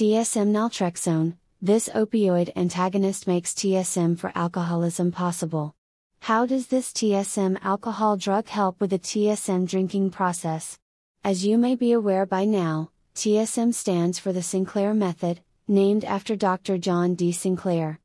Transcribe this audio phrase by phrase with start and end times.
[0.00, 5.74] TSM naltrexone, this opioid antagonist makes TSM for alcoholism possible.
[6.20, 10.78] How does this TSM alcohol drug help with the TSM drinking process?
[11.22, 16.34] As you may be aware by now, TSM stands for the Sinclair method, named after
[16.34, 16.78] Dr.
[16.78, 17.30] John D.
[17.30, 18.00] Sinclair.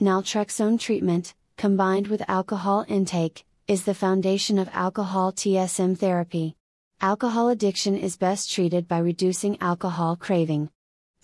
[0.00, 6.56] Naltrexone treatment, combined with alcohol intake, is the foundation of alcohol TSM therapy.
[7.00, 10.70] Alcohol addiction is best treated by reducing alcohol craving.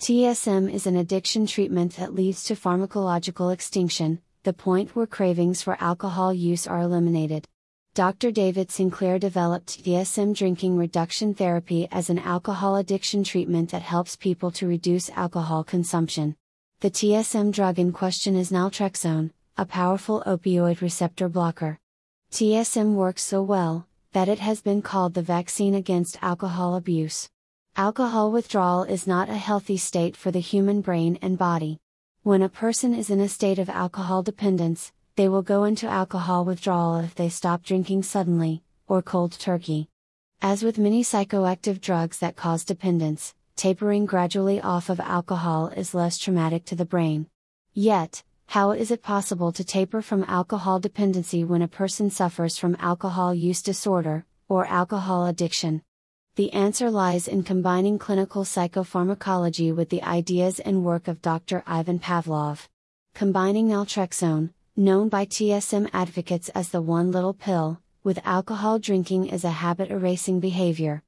[0.02, 5.76] TSM is an addiction treatment that leads to pharmacological extinction, the point where cravings for
[5.78, 7.46] alcohol use are eliminated.
[7.94, 8.32] Dr.
[8.32, 14.50] David Sinclair developed TSM drinking reduction therapy as an alcohol addiction treatment that helps people
[14.50, 16.34] to reduce alcohol consumption.
[16.80, 21.78] The TSM drug in question is naltrexone, a powerful opioid receptor blocker.
[22.32, 27.28] TSM works so well, that it has been called the vaccine against alcohol abuse.
[27.76, 31.80] Alcohol withdrawal is not a healthy state for the human brain and body.
[32.22, 36.44] When a person is in a state of alcohol dependence, they will go into alcohol
[36.44, 39.88] withdrawal if they stop drinking suddenly, or cold turkey.
[40.42, 46.18] As with many psychoactive drugs that cause dependence, tapering gradually off of alcohol is less
[46.18, 47.26] traumatic to the brain.
[47.72, 52.76] Yet, how is it possible to taper from alcohol dependency when a person suffers from
[52.78, 55.80] alcohol use disorder, or alcohol addiction?
[56.34, 61.62] The answer lies in combining clinical psychopharmacology with the ideas and work of Dr.
[61.66, 62.68] Ivan Pavlov.
[63.14, 69.44] Combining naltrexone, known by TSM advocates as the one little pill, with alcohol drinking as
[69.44, 71.02] a habit erasing behavior.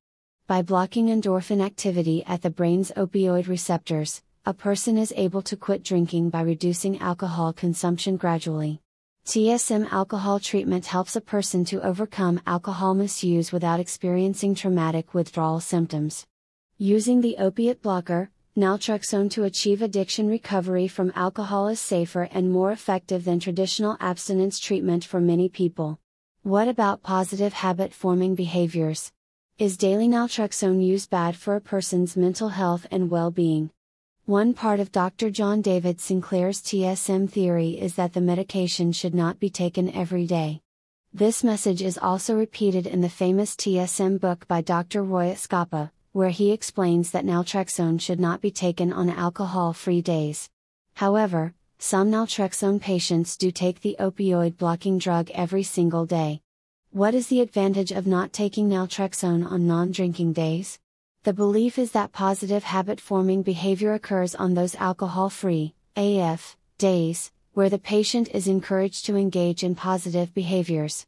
[0.46, 5.82] By blocking endorphin activity at the brain's opioid receptors, a person is able to quit
[5.82, 8.82] drinking by reducing alcohol consumption gradually.
[9.26, 16.26] TSM alcohol treatment helps a person to overcome alcohol misuse without experiencing traumatic withdrawal symptoms.
[16.76, 22.70] Using the opiate blocker, naltrexone to achieve addiction recovery from alcohol is safer and more
[22.70, 25.98] effective than traditional abstinence treatment for many people.
[26.42, 29.10] What about positive habit forming behaviors?
[29.58, 33.70] Is daily naltrexone use bad for a person's mental health and well being?
[34.26, 35.28] One part of Dr.
[35.28, 40.62] John David Sinclair's TSM theory is that the medication should not be taken every day.
[41.12, 45.02] This message is also repeated in the famous TSM book by Dr.
[45.02, 50.48] Roy Eskapa, where he explains that naltrexone should not be taken on alcohol free days.
[50.94, 56.40] However, some naltrexone patients do take the opioid blocking drug every single day.
[56.92, 60.78] What is the advantage of not taking naltrexone on non drinking days?
[61.24, 67.32] The belief is that positive habit forming behavior occurs on those alcohol free, AF, days,
[67.54, 71.06] where the patient is encouraged to engage in positive behaviors.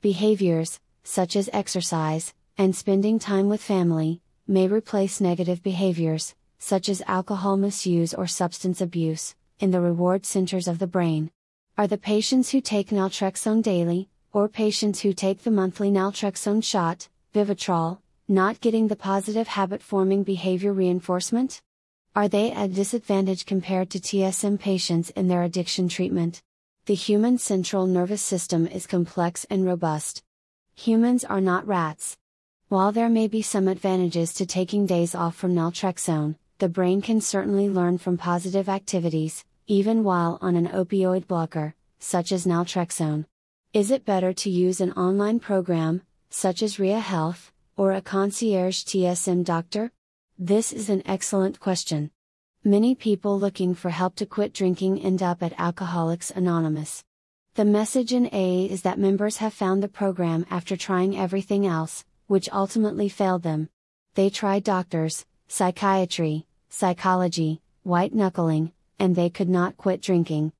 [0.00, 7.02] Behaviors, such as exercise, and spending time with family, may replace negative behaviors, such as
[7.06, 11.30] alcohol misuse or substance abuse, in the reward centers of the brain.
[11.76, 17.10] Are the patients who take naltrexone daily, or patients who take the monthly naltrexone shot,
[17.34, 21.62] Vivitrol, not getting the positive habit forming behavior reinforcement?
[22.14, 26.42] Are they at disadvantage compared to TSM patients in their addiction treatment?
[26.86, 30.22] The human central nervous system is complex and robust.
[30.74, 32.16] Humans are not rats,
[32.68, 37.22] while there may be some advantages to taking days off from naltrexone, the brain can
[37.22, 43.24] certainly learn from positive activities, even while on an opioid blocker, such as naltrexone.
[43.72, 48.82] Is it better to use an online program, such as RIA Health, or a concierge
[48.82, 49.92] TSM doctor?
[50.36, 52.10] This is an excellent question.
[52.64, 57.04] Many people looking for help to quit drinking end up at Alcoholics Anonymous.
[57.54, 62.04] The message in AA is that members have found the program after trying everything else,
[62.26, 63.68] which ultimately failed them.
[64.14, 70.52] They tried doctors, psychiatry, psychology, white knuckling, and they could not quit drinking.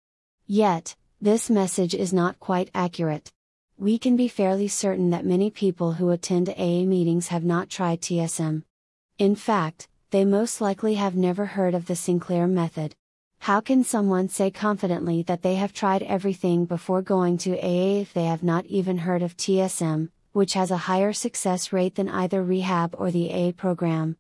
[0.47, 3.33] Yet, this message is not quite accurate.
[3.81, 8.00] We can be fairly certain that many people who attend AA meetings have not tried
[8.00, 8.65] TSM.
[9.19, 12.97] In fact, they most likely have never heard of the Sinclair method.
[13.39, 18.13] How can someone say confidently that they have tried everything before going to AA if
[18.13, 22.42] they have not even heard of TSM, which has a higher success rate than either
[22.42, 24.16] rehab or the AA program.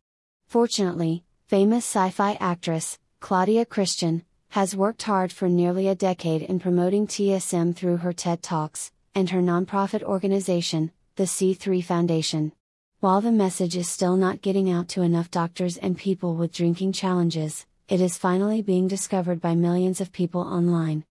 [0.46, 6.60] Fortunately, famous sci fi actress, Claudia Christian, has worked hard for nearly a decade in
[6.60, 12.52] promoting TSM through her TED Talks, and her nonprofit organization, the C3 Foundation.
[13.00, 16.92] While the message is still not getting out to enough doctors and people with drinking
[16.92, 21.04] challenges, it is finally being discovered by millions of people online.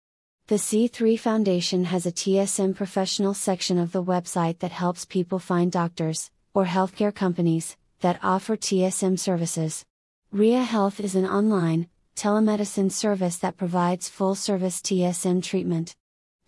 [0.48, 5.70] The C3 Foundation has a TSM professional section of the website that helps people find
[5.70, 9.84] doctors, or healthcare companies, that offer TSM services.
[10.32, 15.94] RIA Health is an online, telemedicine service that provides full service TSM treatment.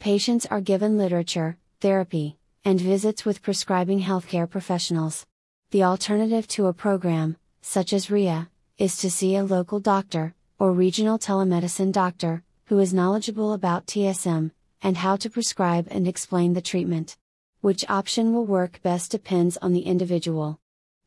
[0.01, 5.27] Patients are given literature, therapy, and visits with prescribing healthcare professionals.
[5.73, 8.49] The alternative to a program, such as RIA,
[8.79, 14.53] is to see a local doctor, or regional telemedicine doctor, who is knowledgeable about TSM,
[14.81, 17.19] and how to prescribe and explain the treatment.
[17.61, 20.61] Which option will work best depends on the individual.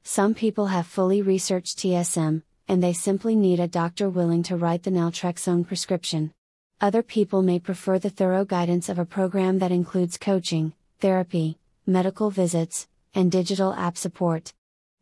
[0.03, 4.83] Some people have fully researched TSM, and they simply need a doctor willing to write
[4.83, 6.31] the naltrexone prescription.
[6.83, 12.29] Other people may prefer the thorough guidance of a program that includes coaching, therapy, medical
[12.29, 14.51] visits, and digital app support.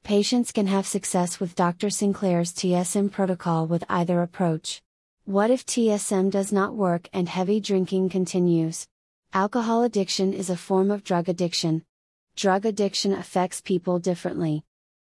[0.04, 1.90] Patients can have success with Dr.
[1.90, 4.84] Sinclair's TSM protocol with either approach.
[5.26, 8.88] What if TSM does not work and heavy drinking continues?
[9.34, 11.84] Alcohol addiction is a form of drug addiction.
[12.36, 14.64] Drug addiction affects people differently.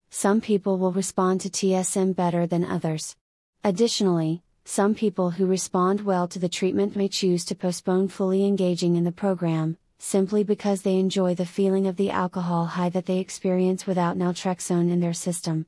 [0.09, 3.15] Some people will respond to TSM better than others.
[3.63, 8.95] Additionally, some people who respond well to the treatment may choose to postpone fully engaging
[8.95, 13.19] in the program, simply because they enjoy the feeling of the alcohol high that they
[13.19, 15.67] experience without naltrexone in their system.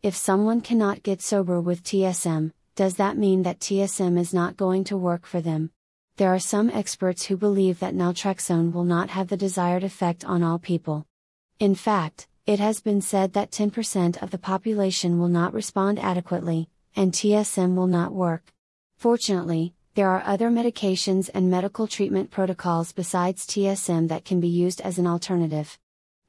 [0.00, 4.84] If someone cannot get sober with TSM, does that mean that TSM is not going
[4.84, 5.72] to work for them?
[6.16, 10.44] There are some experts who believe that naltrexone will not have the desired effect on
[10.44, 11.04] all people.
[11.58, 16.68] In fact, it has been said that 10% of the population will not respond adequately,
[16.96, 18.52] and TSM will not work.
[18.96, 24.80] Fortunately, there are other medications and medical treatment protocols besides TSM that can be used
[24.80, 25.78] as an alternative.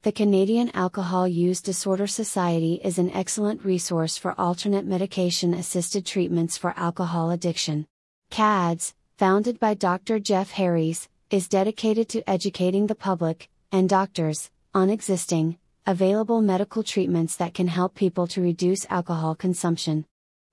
[0.02, 6.56] The Canadian Alcohol Use Disorder Society is an excellent resource for alternate medication assisted treatments
[6.56, 7.86] for alcohol addiction.
[8.30, 10.20] CADS, founded by Dr.
[10.20, 17.36] Jeff Harries, is dedicated to educating the public, and doctors, on existing, available medical treatments
[17.36, 20.06] that can help people to reduce alcohol consumption.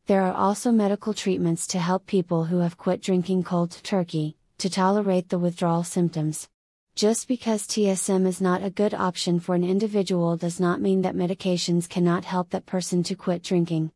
[0.07, 4.69] There are also medical treatments to help people who have quit drinking cold turkey, to
[4.69, 6.47] tolerate the withdrawal symptoms.
[6.93, 11.15] Just because TSM is not a good option for an individual does not mean that
[11.15, 13.91] medications cannot help that person to quit drinking.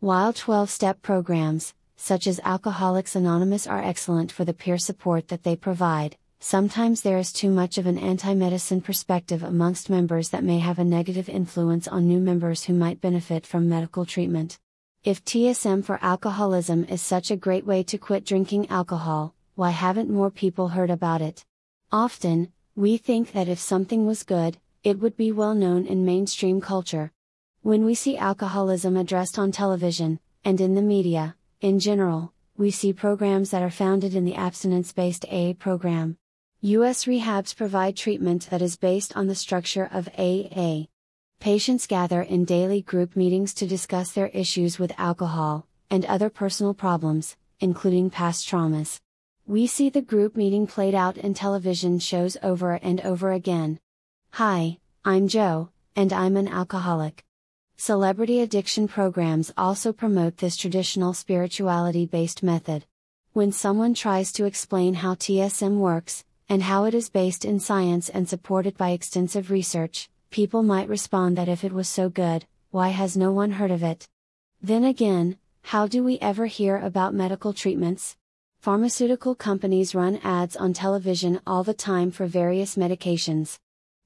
[0.00, 5.44] While 12 step programs, such as Alcoholics Anonymous, are excellent for the peer support that
[5.44, 10.42] they provide, sometimes there is too much of an anti medicine perspective amongst members that
[10.42, 14.58] may have a negative influence on new members who might benefit from medical treatment.
[15.04, 20.08] If TSM for alcoholism is such a great way to quit drinking alcohol, why haven't
[20.08, 21.44] more people heard about it?
[21.90, 26.60] Often, we think that if something was good, it would be well known in mainstream
[26.60, 27.10] culture.
[27.62, 32.92] When we see alcoholism addressed on television, and in the media, in general, we see
[32.92, 36.16] programs that are founded in the abstinence based AA program.
[36.60, 37.06] U.S.
[37.06, 40.84] rehabs provide treatment that is based on the structure of AA.
[41.42, 46.72] Patients gather in daily group meetings to discuss their issues with alcohol, and other personal
[46.72, 49.00] problems, including past traumas.
[49.44, 53.80] We see the group meeting played out in television shows over and over again.
[54.34, 57.24] Hi, I'm Joe, and I'm an alcoholic.
[57.76, 62.84] Celebrity addiction programs also promote this traditional spirituality based method.
[63.32, 68.08] When someone tries to explain how TSM works, and how it is based in science
[68.08, 72.88] and supported by extensive research, people might respond that if it was so good, why
[72.88, 74.08] has no one heard of it?
[74.62, 78.16] Then again, how do we ever hear about medical treatments?
[78.58, 83.58] Pharmaceutical companies run ads on television all the time for various medications.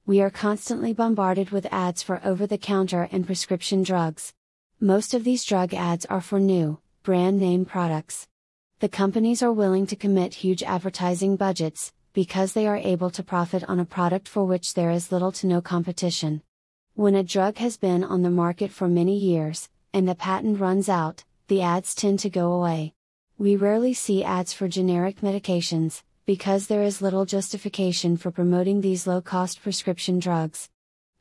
[0.05, 4.33] We are constantly bombarded with ads for over the counter and prescription drugs.
[4.81, 8.27] Most of these drug ads are for new, brand name products.
[8.79, 13.63] The companies are willing to commit huge advertising budgets, because they are able to profit
[13.67, 16.41] on a product for which there is little to no competition.
[16.95, 20.89] When a drug has been on the market for many years, and the patent runs
[20.89, 22.95] out, the ads tend to go away.
[23.37, 29.05] We rarely see ads for generic medications, because there is little justification for promoting these
[29.05, 30.69] low cost prescription drugs.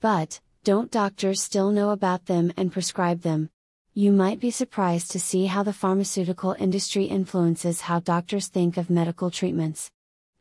[0.01, 3.51] But, don't doctors still know about them and prescribe them?
[3.93, 8.89] You might be surprised to see how the pharmaceutical industry influences how doctors think of
[8.89, 9.91] medical treatments.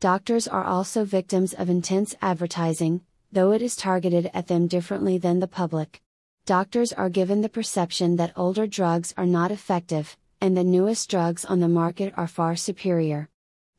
[0.02, 5.40] Doctors are also victims of intense advertising, though it is targeted at them differently than
[5.40, 6.02] the public.
[6.46, 11.46] Doctors are given the perception that older drugs are not effective, and the newest drugs
[11.46, 13.30] on the market are far superior.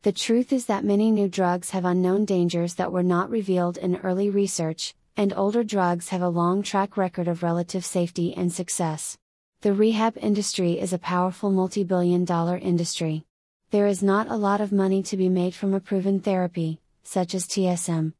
[0.02, 3.96] The truth is that many new drugs have unknown dangers that were not revealed in
[3.96, 9.18] early research, and older drugs have a long track record of relative safety and success.
[9.60, 13.26] The rehab industry is a powerful multi billion dollar industry
[13.76, 17.34] there is not a lot of money to be made from a proven therapy, such
[17.34, 18.14] as TSM.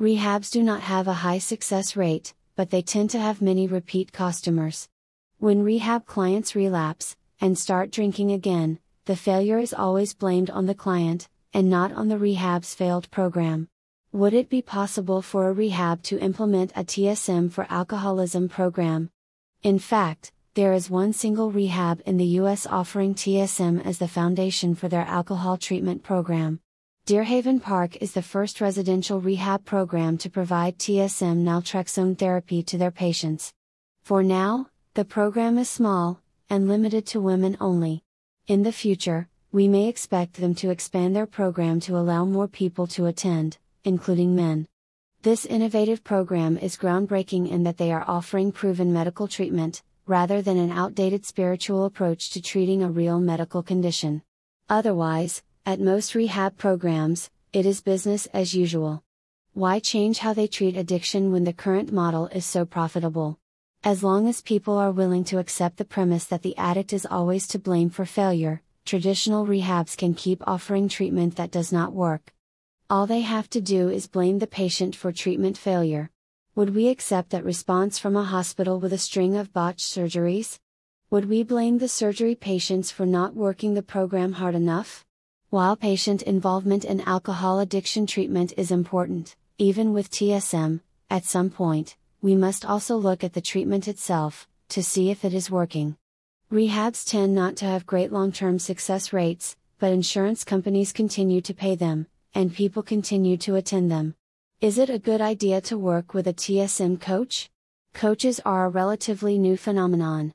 [0.00, 4.10] Rehabs do not have a high success rate, but they tend to have many repeat
[4.12, 4.88] customers.
[5.38, 10.74] When rehab clients relapse, and start drinking again, the failure is always blamed on the
[10.74, 13.68] client, and not on the rehab's failed program.
[14.10, 19.10] Would it be possible for a rehab to implement a TSM for alcoholism program?
[19.62, 24.74] In fact, there is one single rehab in the US offering TSM as the foundation
[24.74, 26.60] for their alcohol treatment program.
[27.06, 32.90] Deerhaven Park is the first residential rehab program to provide TSM naltrexone therapy to their
[32.90, 33.52] patients.
[34.02, 38.02] For now, the program is small, and limited to women only.
[38.46, 42.86] In the future, we may expect them to expand their program to allow more people
[42.96, 44.66] to attend, including men.
[45.20, 50.56] This innovative program is groundbreaking in that they are offering proven medical treatment, rather than
[50.56, 54.22] an outdated spiritual approach to treating a real medical condition.
[54.68, 59.02] Otherwise, at most rehab programs, it is business as usual.
[59.52, 63.38] Why change how they treat addiction when the current model is so profitable?
[63.82, 67.48] As long as people are willing to accept the premise that the addict is always
[67.48, 72.32] to blame for failure, traditional rehabs can keep offering treatment that does not work.
[72.88, 76.10] All they have to do is blame the patient for treatment failure.
[76.56, 80.58] Would we accept that response from a hospital with a string of botched surgeries?
[81.10, 85.04] Would we blame the surgery patients for not working the program hard enough?
[85.50, 91.98] While patient involvement in alcohol addiction treatment is important, even with TSM, at some point,
[92.22, 95.98] we must also look at the treatment itself, to see if it is working.
[96.50, 101.52] Rehabs tend not to have great long term success rates, but insurance companies continue to
[101.52, 104.14] pay them, and people continue to attend them.
[104.62, 107.50] Is it a good idea to work with a TSM coach?
[107.92, 110.32] Coaches are a relatively new phenomenon.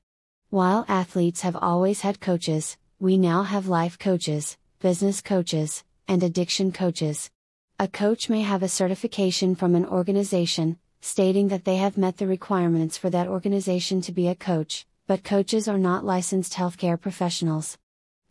[0.52, 6.72] While athletes have always had coaches, we now have life coaches business coaches, and addiction
[6.72, 7.32] coaches.
[7.80, 12.28] A coach may have a certification from an organization, stating that they have met the
[12.28, 17.78] requirements for that organization to be a coach, but coaches are not licensed healthcare professionals.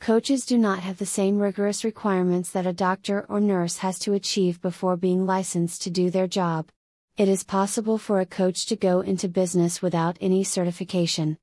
[0.00, 4.14] Coaches do not have the same rigorous requirements that a doctor or nurse has to
[4.14, 6.70] achieve before being licensed to do their job.
[7.18, 11.36] It is possible for a coach to go into business without any certification.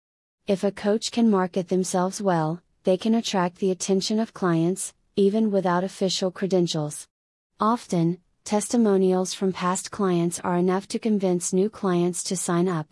[0.48, 5.52] If a coach can market themselves well, they can attract the attention of clients, even
[5.52, 7.08] without official credentials.
[7.60, 12.92] Often, testimonials from past clients are enough to convince new clients to sign up.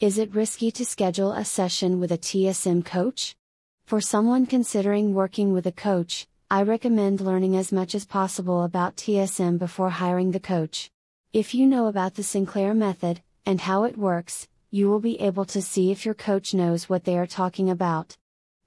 [0.00, 3.36] Is it risky to schedule a session with a TSM coach?
[3.86, 8.96] For someone considering working with a coach, I recommend learning as much as possible about
[8.96, 10.90] TSM before hiring the coach.
[11.34, 15.44] If you know about the Sinclair method, and how it works, you will be able
[15.44, 18.16] to see if your coach knows what they are talking about.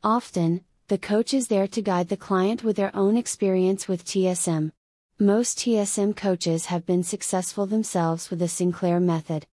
[0.03, 4.71] Often, the coach is there to guide the client with their own experience with TSM.
[5.17, 9.47] Most TSM coaches have been successful themselves with the Sinclair method.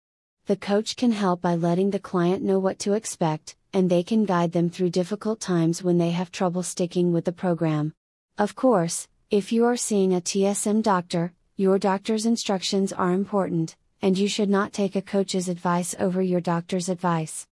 [0.44, 4.24] The coach can help by letting the client know what to expect, and they can
[4.24, 7.92] guide them through difficult times when they have trouble sticking with the program.
[8.38, 14.16] Of course, if you are seeing a TSM doctor, your doctor's instructions are important, and
[14.16, 17.48] you should not take a coach's advice over your doctor's advice.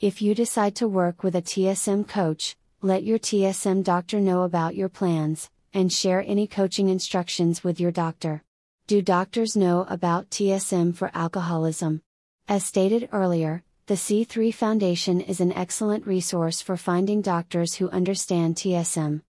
[0.00, 4.76] If you decide to work with a TSM coach, let your TSM doctor know about
[4.76, 8.42] your plans, and share any coaching instructions with your doctor.
[8.86, 12.00] Do doctors know about TSM for alcoholism?
[12.48, 18.56] As stated earlier, the C3 Foundation is an excellent resource for finding doctors who understand
[18.56, 19.22] TSM.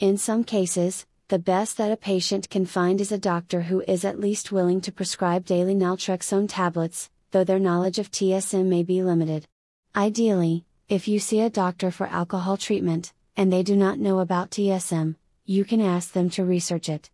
[0.00, 4.04] In some cases, the best that a patient can find is a doctor who is
[4.04, 9.00] at least willing to prescribe daily naltrexone tablets, though their knowledge of TSM may be
[9.00, 9.46] limited.
[9.94, 14.50] Ideally, if you see a doctor for alcohol treatment, and they do not know about
[14.50, 15.14] TSM,
[15.44, 17.10] you can ask them to research it.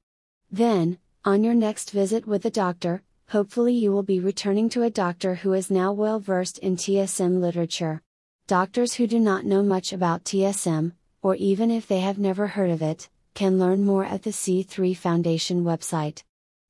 [0.50, 4.90] Then, on your next visit with the doctor, hopefully you will be returning to a
[4.90, 8.00] doctor who is now well versed in TSM literature.
[8.46, 10.92] Doctors who do not know much about TSM,
[11.22, 14.96] or even if they have never heard of it, can learn more at the C3
[14.96, 16.22] Foundation website.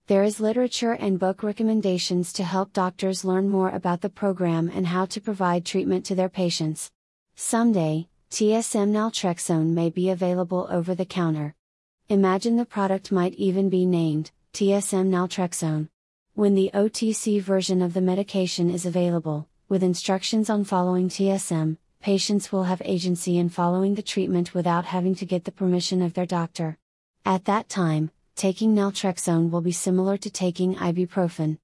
[0.07, 4.87] There is literature and book recommendations to help doctors learn more about the program and
[4.87, 6.91] how to provide treatment to their patients.
[7.35, 11.55] Someday, TSM naltrexone may be available over the counter.
[12.09, 15.89] Imagine the product might even be named TSM naltrexone.
[16.37, 22.53] When the OTC version of the medication is available, with instructions on following TSM, patients
[22.53, 26.27] will have agency in following the treatment without having to get the permission of their
[26.27, 26.77] doctor.
[27.25, 31.57] At that time, taking naltrexone will be similar to taking ibuprofen.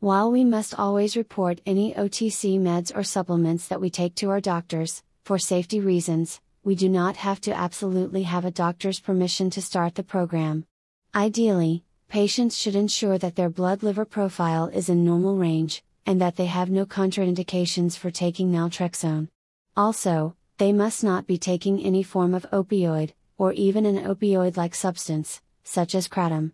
[0.00, 4.40] While we must always report any OTC meds or supplements that we take to our
[4.40, 9.62] doctors, for safety reasons, we do not have to absolutely have a doctor's permission to
[9.62, 10.66] start the program.
[11.14, 16.36] Ideally, patients should ensure that their blood liver profile is in normal range, and that
[16.36, 19.28] they have no contraindications for taking naltrexone.
[19.76, 24.74] Also, they must not be taking any form of opioid, or even an opioid like
[24.74, 26.52] substance, such as kratom.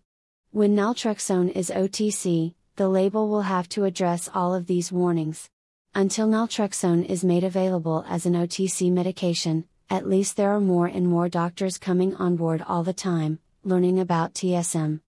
[0.51, 5.49] When naltrexone is OTC, the label will have to address all of these warnings.
[5.95, 11.07] Until naltrexone is made available as an OTC medication, at least there are more and
[11.07, 15.01] more doctors coming on board all the time, learning about TSM.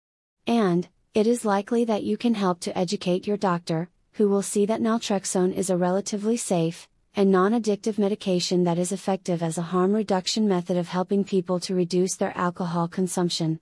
[0.47, 4.67] And, it is likely that you can help to educate your doctor, who will see
[4.67, 9.63] that naltrexone is a relatively safe, and non addictive medication that is effective as a
[9.63, 13.61] harm reduction method of helping people to reduce their alcohol consumption.